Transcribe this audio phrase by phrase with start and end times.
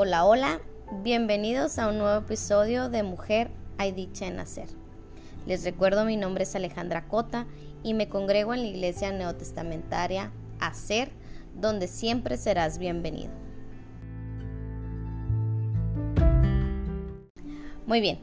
[0.00, 0.60] Hola, hola,
[1.02, 4.68] bienvenidos a un nuevo episodio de Mujer hay dicha en nacer.
[5.44, 7.48] Les recuerdo mi nombre es Alejandra Cota
[7.82, 10.30] y me congrego en la iglesia neotestamentaria
[10.60, 11.10] Hacer,
[11.52, 13.32] donde siempre serás bienvenido.
[17.84, 18.20] Muy bien,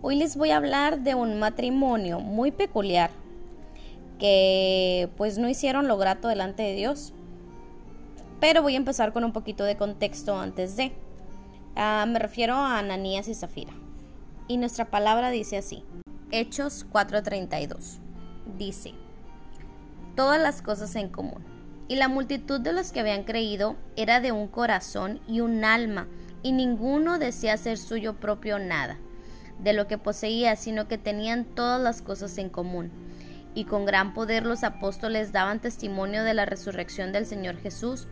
[0.00, 3.12] hoy les voy a hablar de un matrimonio muy peculiar
[4.18, 7.12] que pues no hicieron lo grato delante de Dios.
[8.40, 10.90] Pero voy a empezar con un poquito de contexto antes de.
[11.76, 13.72] Ah, me refiero a Ananías y Zafira.
[14.48, 15.84] Y nuestra palabra dice así.
[16.30, 17.98] Hechos 4:32.
[18.58, 18.92] Dice,
[20.16, 21.44] todas las cosas en común.
[21.88, 26.08] Y la multitud de los que habían creído era de un corazón y un alma,
[26.42, 28.98] y ninguno decía ser suyo propio nada
[29.58, 32.90] de lo que poseía, sino que tenían todas las cosas en común
[33.54, 38.08] y con gran poder los apóstoles daban testimonio de la resurrección del Señor Jesús,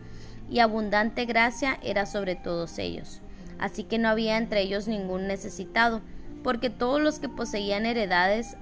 [0.49, 3.21] y abundante gracia era sobre todos ellos.
[3.61, 6.01] Así que no había entre ellos ningún necesitado,
[6.43, 8.57] porque todos los que poseían heredades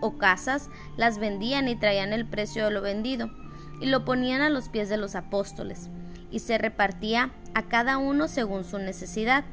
[0.00, 3.30] o casas las vendían y traían el precio de lo vendido,
[3.80, 5.88] y lo ponían a los pies de los apóstoles,
[6.30, 9.44] y se repartía a cada uno según su necesidad.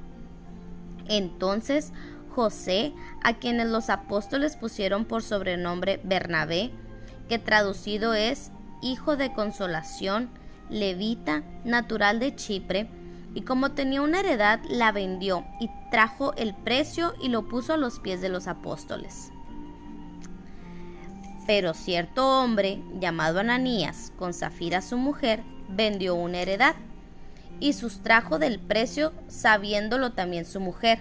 [1.07, 1.93] Entonces
[2.29, 2.93] José,
[3.23, 6.71] a quienes los apóstoles pusieron por sobrenombre Bernabé,
[7.29, 10.29] que traducido es Hijo de Consolación,
[10.69, 12.87] levita, natural de Chipre,
[13.35, 17.77] y como tenía una heredad, la vendió y trajo el precio y lo puso a
[17.77, 19.31] los pies de los apóstoles.
[21.45, 26.75] Pero cierto hombre, llamado Ananías, con Zafira su mujer, vendió una heredad
[27.59, 30.99] y sustrajo del precio, sabiéndolo también su mujer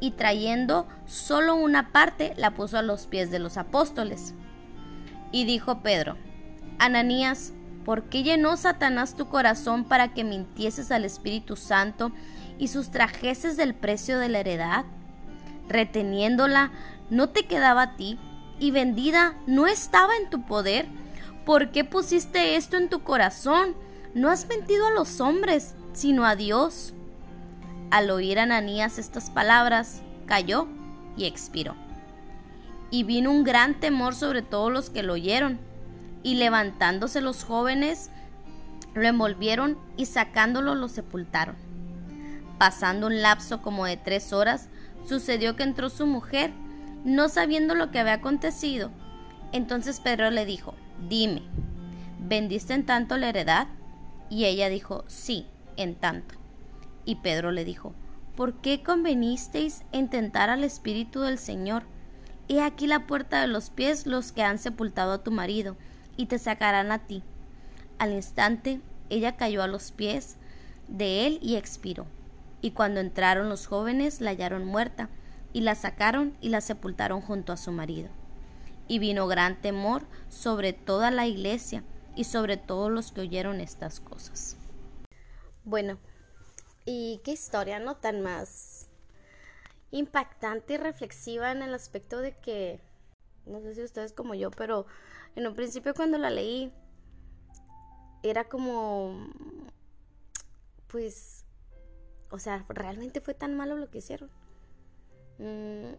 [0.00, 4.34] y trayendo solo una parte la puso a los pies de los apóstoles.
[5.30, 6.16] Y dijo Pedro,
[6.78, 7.52] Ananías,
[7.86, 12.10] ¿por qué llenó Satanás tu corazón para que mintieses al Espíritu Santo
[12.58, 14.84] y sustrajeses del precio de la heredad?
[15.68, 16.72] Reteniéndola,
[17.10, 18.18] ¿no te quedaba a ti?
[18.58, 20.86] Y vendida, ¿no estaba en tu poder?
[21.44, 23.76] ¿Por qué pusiste esto en tu corazón?
[24.14, 26.92] No has mentido a los hombres, sino a Dios.
[27.92, 30.66] Al oír Ananías estas palabras, cayó
[31.16, 31.76] y expiró.
[32.90, 35.60] Y vino un gran temor sobre todos los que lo oyeron,
[36.26, 38.10] y levantándose los jóvenes,
[38.94, 41.54] lo envolvieron y sacándolo lo sepultaron.
[42.58, 44.68] Pasando un lapso como de tres horas,
[45.06, 46.50] sucedió que entró su mujer,
[47.04, 48.90] no sabiendo lo que había acontecido.
[49.52, 50.74] Entonces Pedro le dijo,
[51.08, 51.42] dime,
[52.18, 53.68] ¿vendiste en tanto la heredad?
[54.28, 56.34] Y ella dijo, sí, en tanto.
[57.04, 57.94] Y Pedro le dijo,
[58.34, 61.84] ¿por qué convenisteis en tentar al Espíritu del Señor?
[62.48, 65.76] He aquí la puerta de los pies los que han sepultado a tu marido,
[66.16, 67.22] y te sacarán a ti.
[67.98, 70.36] Al instante ella cayó a los pies
[70.88, 72.06] de él y expiró.
[72.60, 75.08] Y cuando entraron los jóvenes la hallaron muerta,
[75.56, 78.10] y la sacaron y la sepultaron junto a su marido.
[78.88, 81.82] Y vino gran temor sobre toda la iglesia
[82.14, 84.58] y sobre todos los que oyeron estas cosas.
[85.64, 85.98] Bueno,
[86.84, 87.96] y qué historia, ¿no?
[87.96, 88.90] Tan más
[89.90, 92.80] impactante y reflexiva en el aspecto de que,
[93.46, 94.86] no sé si ustedes como yo, pero
[95.34, 96.72] en un principio cuando la leí,
[98.22, 99.28] era como,
[100.88, 101.44] pues,
[102.30, 104.30] o sea, realmente fue tan malo lo que hicieron.
[105.38, 105.94] Mm,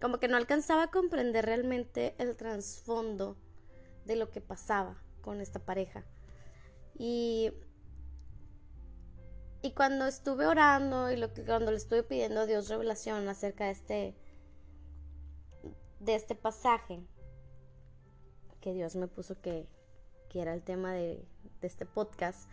[0.00, 3.36] como que no alcanzaba a comprender realmente el trasfondo
[4.04, 6.04] de lo que pasaba con esta pareja.
[6.98, 7.52] Y
[9.66, 13.64] y cuando estuve orando y lo que, cuando le estuve pidiendo a Dios revelación acerca
[13.64, 14.14] de este,
[16.06, 17.00] de este pasaje,
[18.60, 19.68] que Dios me puso que,
[20.30, 21.26] que era el tema de,
[21.62, 22.48] este podcast,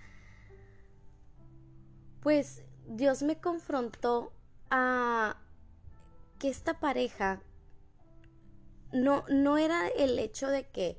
[2.22, 4.34] pues Dios me confrontó
[4.72, 5.38] a
[6.40, 7.44] que esta pareja
[8.92, 10.98] no, no era el hecho de que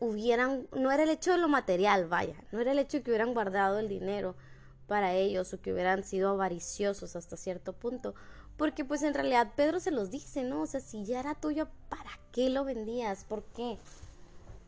[0.00, 3.10] hubieran, no era el hecho de lo material, vaya, no era el hecho de que
[3.10, 4.36] hubieran guardado el dinero,
[4.86, 8.14] para ellos o que hubieran sido avariciosos hasta cierto punto.
[8.56, 10.62] Porque pues en realidad Pedro se los dice, ¿no?
[10.62, 13.24] O sea, si ya era tuyo, ¿para qué lo vendías?
[13.24, 13.78] ¿Por qué?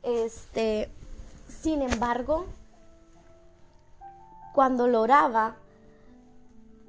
[0.02, 0.90] Este,
[1.48, 2.46] sin embargo,
[4.54, 5.56] cuando lo oraba,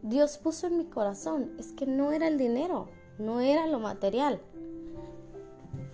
[0.01, 2.87] Dios puso en mi corazón, es que no era el dinero,
[3.19, 4.39] no era lo material,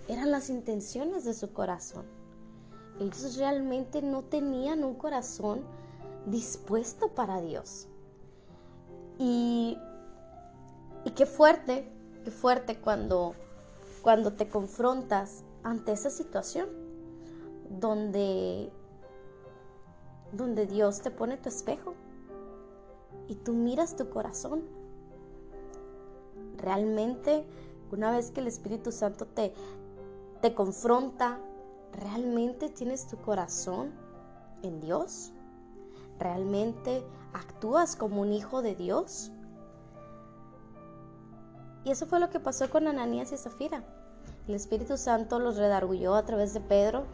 [0.08, 2.04] eran las intenciones de su corazón.
[3.00, 5.62] Ellos realmente no tenían un corazón
[6.26, 7.88] dispuesto para Dios.
[9.18, 9.76] Y,
[11.04, 11.88] y qué fuerte,
[12.24, 13.34] qué fuerte cuando,
[14.02, 16.68] cuando te confrontas ante esa situación
[17.68, 18.70] donde,
[20.32, 21.94] donde Dios te pone tu espejo
[23.28, 24.62] y tú miras tu corazón.
[26.56, 27.44] Realmente,
[27.90, 29.54] una vez que el Espíritu Santo te,
[30.40, 31.38] te confronta,
[31.92, 33.92] ¿realmente tienes tu corazón
[34.62, 35.32] en Dios?
[36.18, 39.32] ¿Realmente actúas como un hijo de Dios?
[41.84, 43.84] Y eso fue lo que pasó con Ananías y Zafira.
[44.48, 47.04] El Espíritu Santo los redargulló a través de Pedro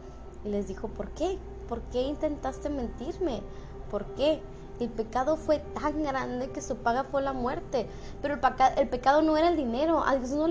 [0.45, 1.37] y les dijo, ¿por qué?
[1.67, 3.41] ¿Por qué intentaste mentirme?
[3.89, 4.41] ¿Por qué?
[4.79, 7.87] El pecado fue tan grande que su paga fue la muerte.
[8.21, 8.39] Pero
[8.77, 10.03] el, pecado no era el dinero.
[10.03, 10.47] A Dios, no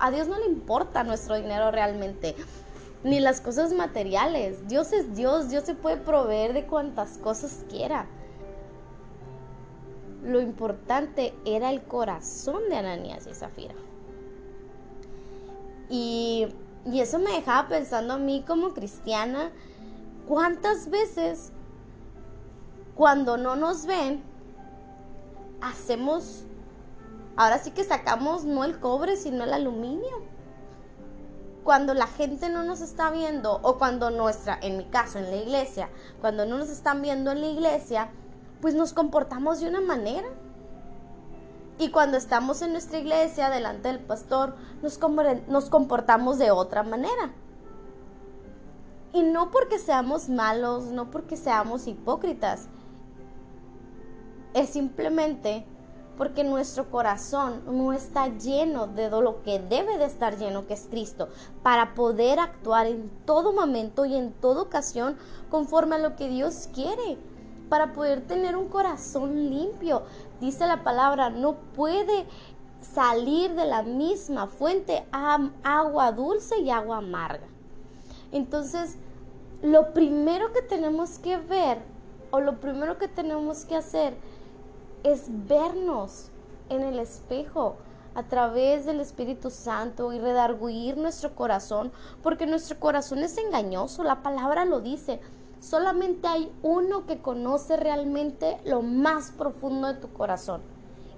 [0.00, 2.36] a Dios no le importa nuestro dinero realmente.
[3.04, 4.68] Ni las cosas materiales.
[4.68, 5.48] Dios es Dios.
[5.48, 8.06] Dios se puede proveer de cuantas cosas quiera.
[10.22, 13.74] Lo importante era el corazón de Ananías y Zafira.
[15.88, 16.48] Y,
[16.84, 19.50] y eso me dejaba pensando a mí como cristiana,
[20.28, 21.52] ¿cuántas veces
[23.00, 24.22] cuando no nos ven,
[25.62, 26.44] hacemos,
[27.34, 30.28] ahora sí que sacamos no el cobre, sino el aluminio.
[31.64, 35.36] Cuando la gente no nos está viendo, o cuando nuestra, en mi caso, en la
[35.36, 35.88] iglesia,
[36.20, 38.10] cuando no nos están viendo en la iglesia,
[38.60, 40.28] pues nos comportamos de una manera.
[41.78, 44.98] Y cuando estamos en nuestra iglesia, delante del pastor, nos,
[45.48, 47.32] nos comportamos de otra manera.
[49.12, 52.68] Y no porque seamos malos, no porque seamos hipócritas,
[54.54, 55.64] es simplemente
[56.20, 60.86] porque nuestro corazón no está lleno de lo que debe de estar lleno, que es
[60.90, 61.28] Cristo,
[61.62, 65.16] para poder actuar en todo momento y en toda ocasión
[65.48, 67.16] conforme a lo que Dios quiere,
[67.70, 70.02] para poder tener un corazón limpio.
[70.40, 72.26] Dice la palabra, no puede
[72.82, 77.46] salir de la misma fuente agua dulce y agua amarga.
[78.32, 78.98] Entonces,
[79.62, 81.78] lo primero que tenemos que ver
[82.30, 84.14] o lo primero que tenemos que hacer
[85.02, 86.30] es vernos
[86.68, 87.76] en el espejo
[88.14, 91.92] a través del Espíritu Santo y redarguir nuestro corazón,
[92.22, 95.20] porque nuestro corazón es engañoso, la palabra lo dice.
[95.60, 100.62] Solamente hay uno que conoce realmente lo más profundo de tu corazón.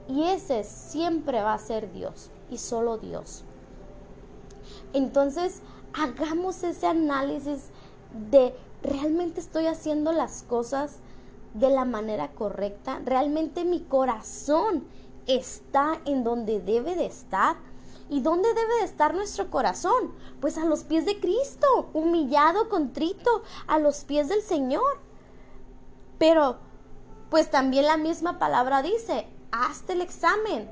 [0.09, 3.45] Y ese siempre va a ser Dios y solo Dios.
[4.93, 5.63] Entonces,
[5.95, 7.71] hagamos ese análisis
[8.31, 10.99] de realmente estoy haciendo las cosas
[11.55, 13.01] de la manera correcta?
[13.05, 14.85] ¿Realmente mi corazón
[15.27, 17.57] está en donde debe de estar?
[18.13, 20.13] ¿Y dónde debe de estar nuestro corazón?
[20.39, 25.01] Pues a los pies de Cristo, humillado, contrito, a los pies del Señor.
[26.19, 26.59] Pero,
[27.31, 30.71] pues también la misma palabra dice, hazte el examen.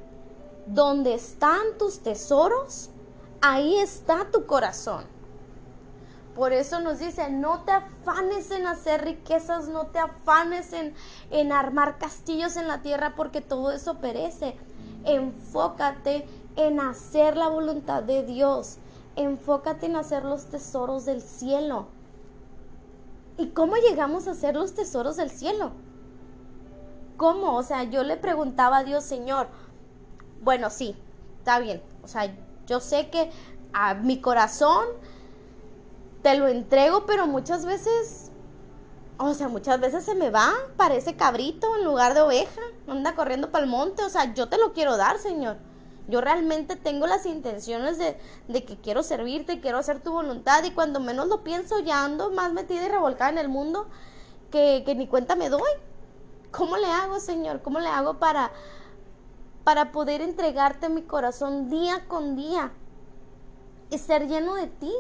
[0.67, 2.91] Donde están tus tesoros,
[3.41, 5.07] ahí está tu corazón.
[6.35, 10.95] Por eso nos dice, no te afanes en hacer riquezas, no te afanes en,
[11.31, 14.59] en armar castillos en la tierra porque todo eso perece.
[15.07, 16.40] Enfócate en
[16.81, 18.79] hacer la voluntad de Dios.
[19.17, 21.87] Enfócate en hacer los tesoros del cielo.
[23.37, 25.73] ¿Y cómo llegamos a hacer los tesoros del cielo?
[27.17, 27.57] ¿Cómo?
[27.57, 29.49] O sea, yo le preguntaba a Dios, Señor,
[30.43, 30.97] bueno, sí,
[31.39, 31.83] está bien.
[32.03, 32.35] O sea,
[32.67, 33.31] yo sé que
[33.73, 34.87] a mi corazón
[36.23, 38.31] te lo entrego, pero muchas veces,
[39.19, 43.51] o sea, muchas veces se me va, parece cabrito en lugar de oveja, anda corriendo
[43.51, 45.57] para el monte, o sea, yo te lo quiero dar, Señor.
[46.09, 50.73] Yo realmente tengo las intenciones de, de, que quiero servirte, quiero hacer tu voluntad y
[50.73, 53.87] cuando menos lo pienso ya ando más metida y revolcada en el mundo
[54.51, 55.71] que, que ni cuenta me doy.
[56.51, 57.63] ¿Cómo le hago, Señor?
[57.63, 58.51] ¿Cómo le hago para,
[59.63, 62.73] para poder entregarte mi corazón día con día
[63.91, 64.93] y ser lleno de ti?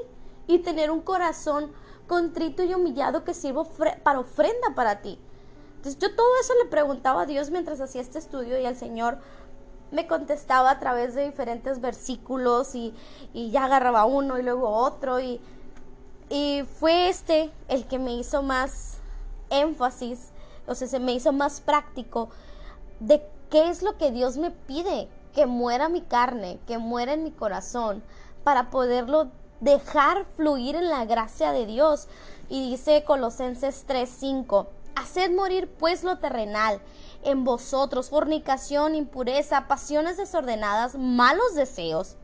[0.50, 1.72] y tener un corazón
[2.08, 3.64] contrito y humillado que sirva
[4.02, 5.18] para ofrenda para ti.
[5.76, 9.18] Entonces yo todo eso le preguntaba a Dios mientras hacía este estudio y el Señor
[9.90, 12.94] me contestaba a través de diferentes versículos y,
[13.34, 15.40] ya agarraba uno y luego otro y,
[16.28, 18.98] y fue este el que me hizo más
[19.50, 20.30] énfasis,
[20.66, 22.30] o sea, se me hizo más práctico
[23.00, 27.24] de qué es lo que Dios me pide, que muera mi carne, que muera en
[27.24, 28.02] mi corazón,
[28.44, 29.28] para poderlo
[29.60, 32.08] dejar fluir en la gracia de Dios.
[32.48, 34.66] Y dice Colosenses 3:5,
[35.00, 36.80] haced morir pues lo terrenal
[37.22, 42.16] en vosotros, fornicación, impureza, pasiones desordenadas, malos deseos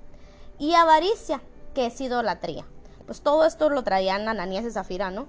[0.59, 1.43] y avaricia,
[1.75, 2.65] que es idolatría.
[3.05, 5.27] Pues todo esto lo traían Ananías y Zafira, ¿no?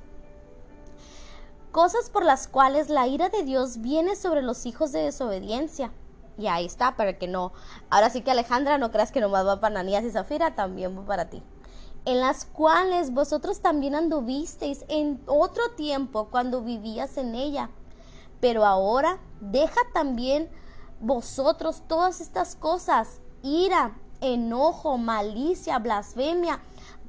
[1.72, 5.92] Cosas por las cuales la ira de Dios viene sobre los hijos de desobediencia.
[6.38, 7.52] Y ahí está, para que no.
[7.90, 11.06] Ahora sí que Alejandra, no creas que nomás va para Ananías y Zafira, también va
[11.06, 11.44] para ti
[12.08, 17.70] en las cuales vosotros también anduvisteis en otro tiempo cuando vivías en ella.
[18.40, 20.50] Pero ahora deja también
[21.02, 26.62] vosotros todas estas cosas, ira, enojo, malicia, blasfemia,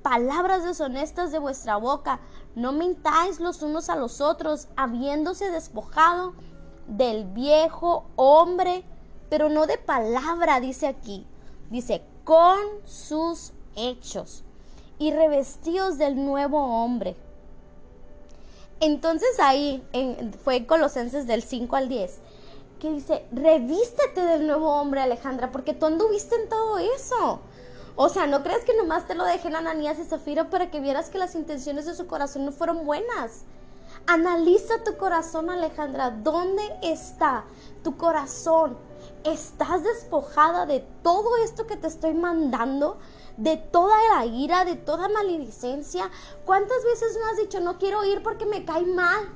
[0.02, 2.18] palabras deshonestas de vuestra boca.
[2.56, 6.34] No mintáis los unos a los otros, habiéndose despojado
[6.88, 8.84] del viejo hombre,
[9.30, 11.24] pero no de palabra, dice aquí.
[11.70, 14.42] Dice, con sus hechos
[14.98, 17.16] y revestidos del nuevo hombre.
[18.80, 19.82] Entonces ahí
[20.44, 22.20] fue Colosenses del 5 al 10
[22.78, 27.40] que dice, revístete del nuevo hombre, Alejandra, porque tú anduviste en todo eso.
[27.96, 31.10] O sea, no creas que nomás te lo dejen Ananías y Zafira para que vieras
[31.10, 33.42] que las intenciones de su corazón no fueron buenas.
[34.06, 36.10] Analiza tu corazón, Alejandra.
[36.10, 37.44] ¿Dónde está
[37.82, 38.78] tu corazón?
[39.24, 42.98] ¿Estás despojada de todo esto que te estoy mandando?
[43.36, 46.10] ¿De toda la ira, de toda maledicencia?
[46.44, 49.28] ¿Cuántas veces me has dicho, no quiero ir porque me cae mal?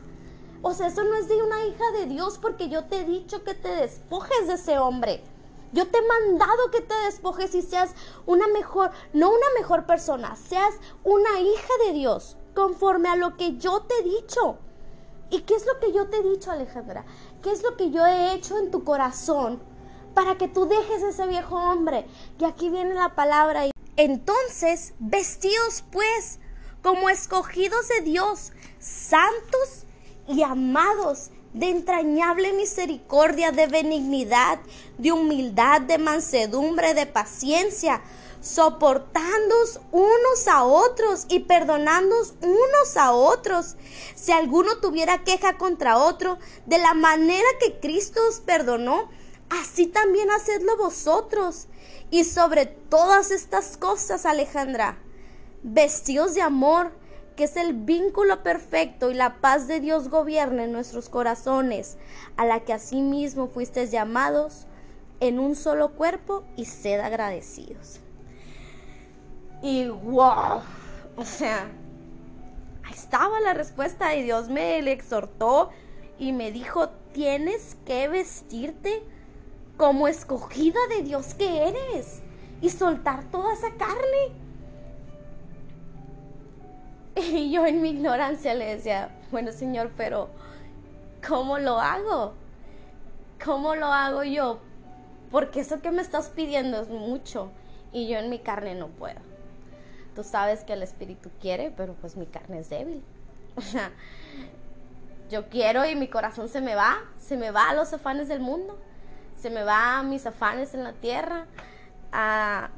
[0.62, 3.42] O sea, eso no es de una hija de Dios porque yo te he dicho
[3.42, 5.24] que te despojes de ese hombre.
[5.72, 7.90] Yo te he mandado que te despojes y seas
[8.26, 13.56] una mejor, no una mejor persona, seas una hija de Dios, conforme a lo que
[13.56, 14.58] yo te he dicho.
[15.30, 17.04] ¿Y qué es lo que yo te he dicho, Alejandra?
[17.42, 19.71] ¿Qué es lo que yo he hecho en tu corazón
[20.14, 22.06] para que tú dejes ese viejo hombre?
[22.38, 23.64] Y aquí viene la palabra.
[23.96, 26.38] Entonces, vestidos pues
[26.82, 29.86] como escogidos de Dios, santos
[30.28, 34.58] y amados de entrañable misericordia, de benignidad,
[34.98, 38.02] de humildad, de mansedumbre, de paciencia,
[38.40, 43.76] soportándoos unos a otros y perdonándoos unos a otros.
[44.14, 49.10] Si alguno tuviera queja contra otro, de la manera que Cristo os perdonó,
[49.60, 51.66] así también hacedlo vosotros.
[52.10, 54.98] Y sobre todas estas cosas, Alejandra,
[55.62, 56.92] vestidos de amor,
[57.36, 61.96] que es el vínculo perfecto y la paz de Dios gobierne en nuestros corazones,
[62.36, 64.66] a la que asimismo fuisteis llamados
[65.20, 68.00] en un solo cuerpo y sed agradecidos.
[69.62, 70.60] Y wow,
[71.16, 71.70] o sea,
[72.84, 75.70] ahí estaba la respuesta y Dios me le exhortó
[76.18, 79.02] y me dijo, tienes que vestirte
[79.82, 82.22] como escogida de Dios que eres
[82.60, 84.30] y soltar toda esa carne
[87.16, 90.30] y yo en mi ignorancia le decía, bueno Señor, pero
[91.26, 92.34] ¿cómo lo hago?
[93.44, 94.60] ¿Cómo lo hago yo?
[95.32, 97.50] Porque eso que me estás pidiendo es mucho
[97.92, 99.18] y yo en mi carne no puedo.
[100.14, 103.02] Tú sabes que el Espíritu quiere, pero pues mi carne es débil.
[103.56, 103.90] O sea,
[105.28, 108.38] yo quiero y mi corazón se me va, se me va a los afanes del
[108.38, 108.78] mundo,
[109.42, 111.46] se me va mis afanes en la tierra,
[112.12, 112.70] a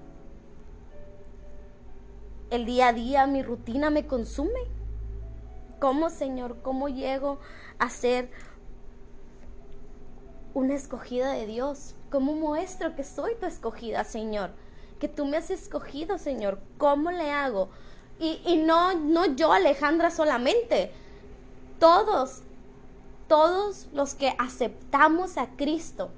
[2.49, 4.61] el día a día, mi rutina me consume.
[5.79, 6.63] ¿Cómo, Señor?
[6.63, 7.39] ¿Cómo llego
[7.79, 8.31] a ser
[10.55, 11.95] una escogida de Dios?
[12.11, 14.51] ¿Cómo muestro que soy tu escogida, Señor?
[15.01, 16.61] Que tú me has escogido, Señor.
[16.79, 17.69] ¿Cómo le hago?
[18.19, 20.93] Y, y no, no yo, Alejandra, solamente.
[21.79, 22.41] Todos,
[23.29, 26.11] todos los que aceptamos a Cristo,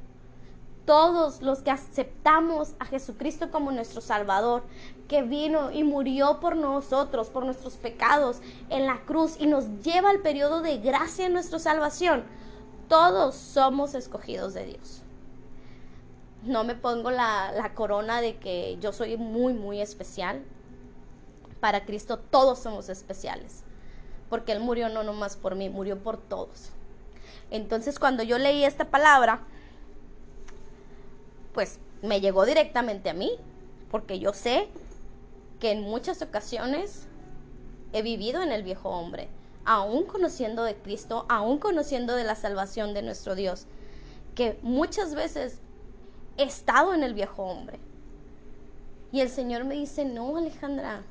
[0.86, 4.62] todos los que aceptamos a Jesucristo como nuestro Salvador,
[5.08, 8.38] que vino y murió por nosotros, por nuestros pecados
[8.70, 12.24] en la cruz y nos lleva al periodo de gracia en nuestra salvación,
[12.88, 15.02] todos somos escogidos de Dios.
[16.44, 20.44] No me pongo la, la corona de que yo soy muy, muy especial.
[21.58, 23.64] Para Cristo todos somos especiales,
[24.30, 26.70] porque Él murió no nomás por mí, murió por todos.
[27.50, 29.40] Entonces cuando yo leí esta palabra,
[31.56, 33.32] pues me llegó directamente a mí,
[33.90, 34.68] porque yo sé
[35.58, 37.06] que en muchas ocasiones
[37.94, 39.30] he vivido en el viejo hombre,
[39.64, 43.64] aún conociendo de Cristo, aún conociendo de la salvación de nuestro Dios,
[44.34, 45.60] que muchas veces
[46.36, 47.80] he estado en el viejo hombre.
[49.10, 51.04] Y el Señor me dice, no, Alejandra,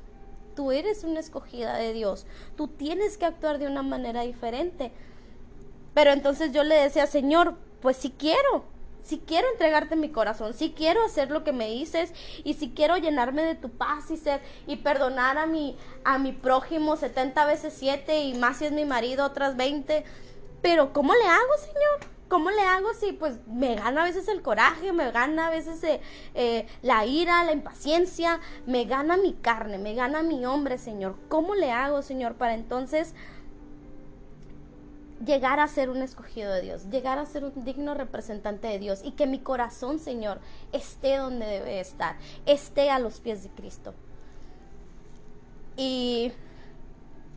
[0.54, 2.24] tú eres una escogida de Dios,
[2.56, 4.92] tú tienes que actuar de una manera diferente.
[5.92, 8.75] Pero entonces yo le decía, Señor, pues si quiero,
[9.06, 12.96] si quiero entregarte mi corazón, si quiero hacer lo que me dices y si quiero
[12.96, 17.74] llenarme de tu paz y ser y perdonar a mi a mi prójimo 70 veces
[17.78, 20.04] 7 y más si es mi marido otras 20,
[20.60, 22.16] pero ¿cómo le hago, Señor?
[22.28, 25.82] ¿Cómo le hago si pues me gana a veces el coraje, me gana a veces
[25.84, 26.00] eh,
[26.34, 31.14] eh, la ira, la impaciencia, me gana mi carne, me gana mi hombre, Señor?
[31.28, 33.14] ¿Cómo le hago, Señor, para entonces
[35.24, 39.00] llegar a ser un escogido de Dios, llegar a ser un digno representante de Dios
[39.04, 40.40] y que mi corazón, Señor,
[40.72, 43.94] esté donde debe estar, esté a los pies de Cristo.
[45.76, 46.32] Y,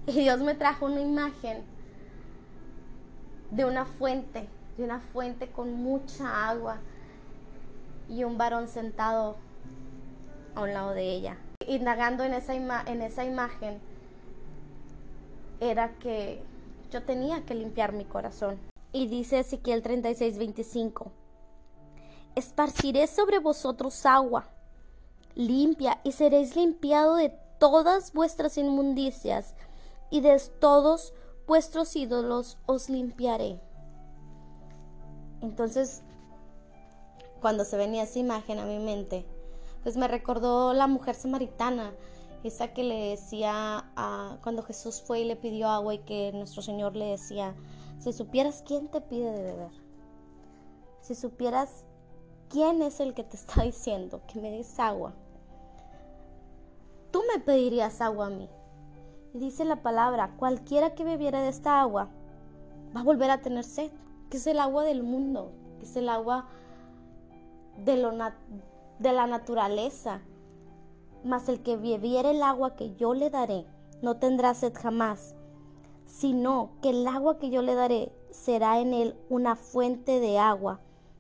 [0.06, 1.62] Dios me trajo una imagen
[3.52, 6.78] de una fuente, de una fuente con mucha agua
[8.10, 9.38] y un varón sentado
[10.56, 11.38] a un lado de ella.
[11.68, 13.80] Indagando en esa, en esa imagen,
[15.60, 16.42] era que
[16.90, 18.60] yo tenía que limpiar mi corazón.
[18.92, 21.12] Y dice Ezequiel 36, 25,
[22.36, 24.50] esparciré sobre vosotros agua
[25.36, 27.30] limpia y seréis limpiado de
[27.60, 29.56] todas vuestras inmundicias
[30.10, 31.14] y de todos
[31.48, 33.60] vuestros ídolos os limpiaré.
[35.42, 36.04] Entonces,
[37.42, 39.26] cuando se venía esa imagen a mi mente,
[39.82, 41.94] pues me recordó la mujer samaritana,
[42.44, 43.86] esa que le decía
[44.44, 47.56] cuando Jesús fue y le pidió agua y que nuestro Señor le decía,
[48.00, 49.72] si supieras quién te pide de beber,
[51.02, 51.86] si supieras
[52.50, 55.14] quién es el que te está diciendo que me des agua,
[57.12, 58.50] tú me pedirías agua a mí.
[59.34, 62.10] Y dice la palabra, cualquiera que bebiera de esta agua
[62.96, 63.92] va a volver a tener sed,
[64.30, 66.48] que es el agua del mundo, que es el agua
[67.86, 70.22] de, lo de la naturaleza.
[71.24, 73.66] Mas el que bebiera el agua que yo le daré,
[74.02, 75.36] no tendrá sed jamás,
[76.06, 80.80] sino que el agua que yo le daré será en él una fuente de agua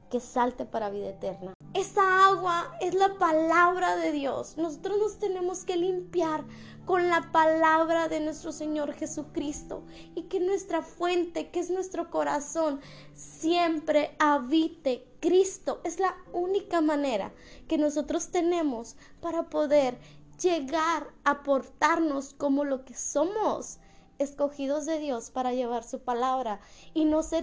[0.10, 1.54] que salte para vida eterna.
[1.74, 4.58] Esa agua es la palabra de Dios.
[4.58, 6.44] Nosotros nos tenemos que limpiar
[6.86, 9.84] con la palabra de nuestro Señor Jesucristo
[10.16, 12.82] y que nuestra fuente, que es nuestro corazón,
[13.13, 15.82] siempre habite Cristo.
[15.84, 17.32] Es la única manera
[17.68, 20.00] que nosotros tenemos para poder
[20.42, 23.78] llegar a portarnos como lo que somos
[24.20, 26.60] escogidos de Dios para llevar su palabra
[26.94, 27.40] y no ser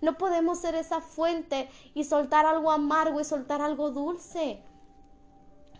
[0.00, 4.62] no podemos ser esa fuente y soltar algo amargo y soltar algo dulce.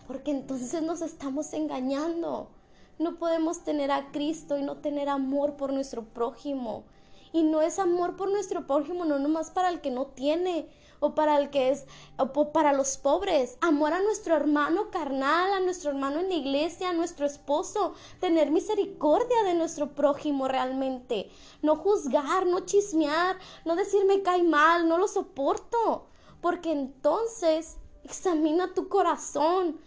[0.06, 2.50] Porque entonces nos estamos engañando.
[2.98, 6.84] No podemos tener a Cristo y no tener amor por nuestro prójimo.
[7.32, 10.68] Y no es amor por nuestro prójimo, no nomás para el que no tiene,
[11.00, 11.86] o para el que es,
[12.18, 13.56] o para los pobres.
[13.60, 17.94] Amor a nuestro hermano carnal, a nuestro hermano en la iglesia, a nuestro esposo.
[18.20, 21.30] Tener misericordia de nuestro prójimo realmente.
[21.62, 26.06] No juzgar, no chismear, no decir me cae mal, no lo soporto.
[26.40, 29.78] Porque entonces examina tu corazón.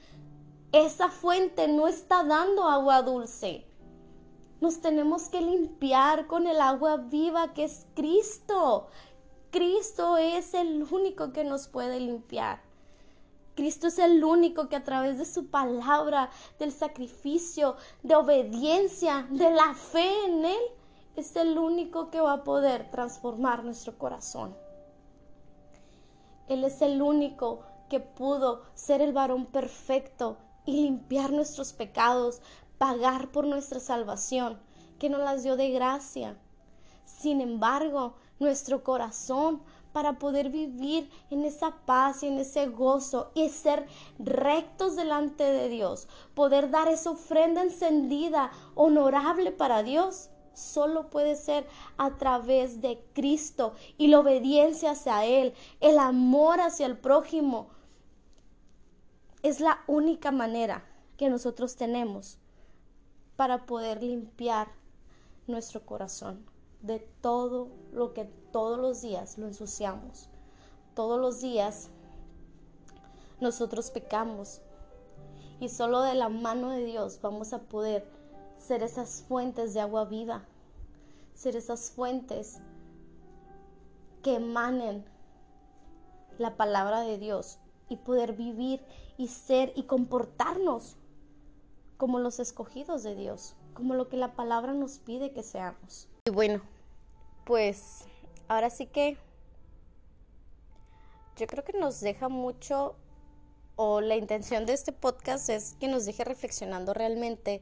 [0.71, 3.67] Esa fuente no está dando agua dulce.
[4.63, 8.87] Nos tenemos que limpiar con el agua viva que es Cristo.
[9.51, 12.61] Cristo es el único que nos puede limpiar.
[13.55, 19.51] Cristo es el único que a través de su palabra, del sacrificio, de obediencia, de
[19.51, 20.61] la fe en Él,
[21.17, 24.55] es el único que va a poder transformar nuestro corazón.
[26.47, 32.41] Él es el único que pudo ser el varón perfecto y limpiar nuestros pecados,
[32.83, 34.59] pagar por nuestra salvación,
[34.99, 36.35] que nos las dio de gracia.
[37.05, 39.61] Sin embargo, nuestro corazón
[39.93, 43.87] para poder vivir en esa paz y en ese gozo y ser
[44.19, 51.65] rectos delante de Dios, poder dar esa ofrenda encendida, honorable para Dios, solo puede ser
[51.95, 57.69] a través de Cristo y la obediencia hacia Él, el amor hacia el prójimo.
[59.41, 60.83] Es la única manera
[61.15, 62.39] que nosotros tenemos
[63.43, 64.69] para poder limpiar
[65.47, 66.45] nuestro corazón
[66.81, 70.29] de todo lo que todos los días lo ensuciamos.
[70.95, 71.89] Todos los días
[73.41, 74.61] nosotros pecamos
[75.59, 78.07] y solo de la mano de Dios vamos a poder
[78.57, 80.45] ser esas fuentes de agua viva,
[81.33, 82.61] ser esas fuentes
[84.21, 85.03] que emanen
[86.37, 87.57] la palabra de Dios
[87.89, 88.79] y poder vivir
[89.17, 90.95] y ser y comportarnos
[92.03, 96.09] como los escogidos de Dios, como lo que la palabra nos pide que seamos.
[96.25, 96.61] Y bueno,
[97.45, 98.03] pues
[98.49, 99.17] ahora sí que
[101.37, 102.97] yo creo que nos deja mucho,
[103.77, 107.61] o la intención de este podcast es que nos deje reflexionando realmente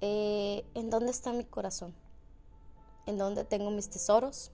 [0.00, 1.94] eh, en dónde está mi corazón,
[3.06, 4.50] en dónde tengo mis tesoros.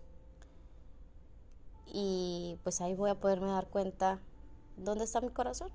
[1.87, 4.21] Y pues ahí voy a poderme dar cuenta
[4.77, 5.73] dónde está mi corazón.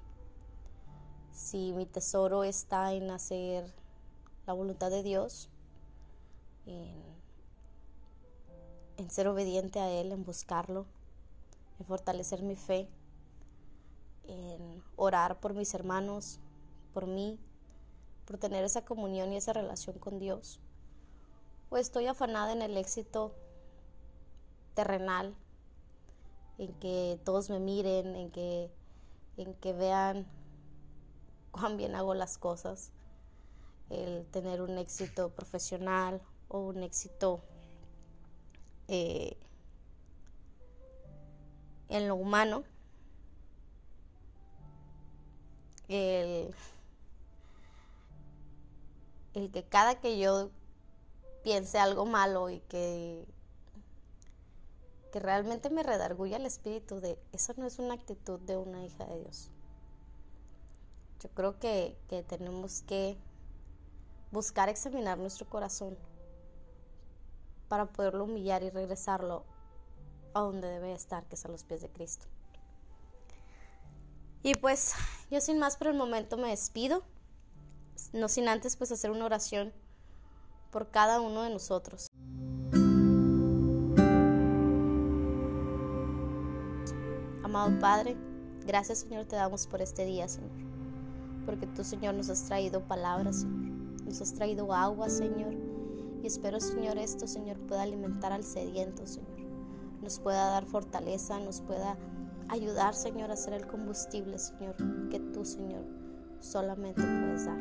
[1.32, 3.74] Si mi tesoro está en hacer
[4.46, 5.50] la voluntad de Dios,
[6.66, 7.10] en
[9.10, 10.86] ser obediente a Él, en buscarlo,
[11.80, 12.88] en fortalecer mi fe,
[14.28, 16.40] en orar por mis hermanos,
[16.94, 17.40] por mí,
[18.26, 20.60] por tener esa comunión y esa relación con Dios.
[21.70, 23.34] O estoy afanada en el éxito
[24.76, 25.36] terrenal,
[26.58, 28.70] en que todos me miren, en que,
[29.38, 30.28] en que vean
[31.52, 32.92] cuán bien hago las cosas,
[33.90, 37.42] el tener un éxito profesional o un éxito
[38.88, 39.38] eh,
[41.90, 42.64] en lo humano,
[45.88, 46.54] el,
[49.34, 50.52] el que cada que yo
[51.44, 53.26] piense algo malo y que,
[55.12, 59.06] que realmente me redarguya el espíritu de eso no es una actitud de una hija
[59.06, 59.50] de Dios.
[61.22, 63.18] Yo creo que, que tenemos que
[64.32, 65.98] buscar examinar nuestro corazón
[67.68, 69.44] para poderlo humillar y regresarlo
[70.34, 72.26] a donde debe estar, que es a los pies de Cristo.
[74.42, 74.94] Y pues
[75.30, 77.04] yo sin más por el momento me despido,
[78.14, 79.74] no sin antes pues hacer una oración
[80.72, 82.08] por cada uno de nosotros.
[87.44, 88.16] Amado Padre,
[88.66, 90.52] gracias Señor te damos por este día, Señor,
[91.50, 93.72] porque tú Señor nos has traído palabras, Señor,
[94.06, 95.56] nos has traído agua, Señor,
[96.22, 99.40] y espero Señor esto, Señor, pueda alimentar al sediento, Señor,
[100.00, 101.98] nos pueda dar fortaleza, nos pueda
[102.50, 104.76] ayudar, Señor, a ser el combustible, Señor,
[105.10, 105.86] que tú, Señor,
[106.40, 107.58] solamente puedes dar.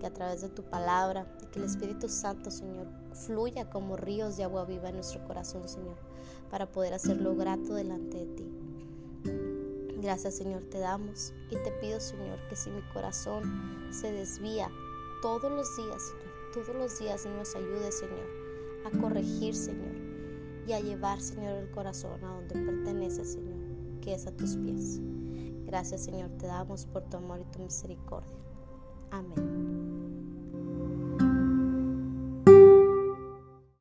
[0.00, 4.38] Que a través de tu palabra y que el Espíritu Santo, Señor, fluya como ríos
[4.38, 5.96] de agua viva en nuestro corazón, Señor,
[6.50, 8.55] para poder hacerlo grato delante de ti.
[10.06, 14.70] Gracias, Señor, te damos y te pido, Señor, que si mi corazón se desvía
[15.20, 18.26] todos los días, Señor, todos los días nos ayude, Señor,
[18.84, 19.96] a corregir, Señor,
[20.66, 23.66] y a llevar, Señor, el corazón a donde pertenece, Señor
[24.06, 25.00] que es a tus pies.
[25.66, 28.38] Gracias Señor, te damos por tu amor y tu misericordia.
[29.10, 29.85] Amén.